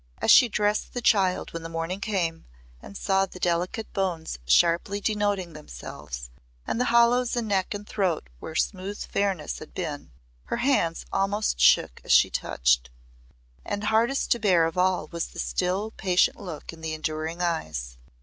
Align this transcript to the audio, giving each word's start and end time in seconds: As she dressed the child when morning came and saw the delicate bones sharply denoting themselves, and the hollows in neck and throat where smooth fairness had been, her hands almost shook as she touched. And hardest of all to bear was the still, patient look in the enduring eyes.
As 0.17 0.31
she 0.31 0.49
dressed 0.49 0.95
the 0.95 0.99
child 1.01 1.53
when 1.53 1.61
morning 1.71 1.99
came 1.99 2.47
and 2.81 2.97
saw 2.97 3.27
the 3.27 3.39
delicate 3.39 3.93
bones 3.93 4.39
sharply 4.47 4.99
denoting 4.99 5.53
themselves, 5.53 6.31
and 6.65 6.81
the 6.81 6.85
hollows 6.85 7.35
in 7.35 7.45
neck 7.47 7.75
and 7.75 7.87
throat 7.87 8.27
where 8.39 8.55
smooth 8.55 8.97
fairness 8.99 9.59
had 9.59 9.75
been, 9.75 10.11
her 10.45 10.57
hands 10.57 11.05
almost 11.13 11.59
shook 11.59 12.01
as 12.03 12.11
she 12.11 12.31
touched. 12.31 12.89
And 13.63 13.83
hardest 13.83 14.33
of 14.33 14.39
all 14.39 14.41
to 14.41 15.07
bear 15.07 15.07
was 15.13 15.27
the 15.27 15.37
still, 15.39 15.91
patient 15.91 16.37
look 16.37 16.73
in 16.73 16.81
the 16.81 16.95
enduring 16.95 17.39
eyes. 17.43 17.99